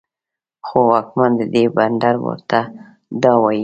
خو 0.65 0.77
واکمن 0.89 1.31
د 1.39 1.41
دې 1.53 1.63
بندر 1.75 2.15
ورته 2.25 2.59
دا 3.21 3.33
وايي 3.41 3.59